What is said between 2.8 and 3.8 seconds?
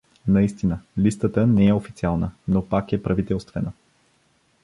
е правителствена.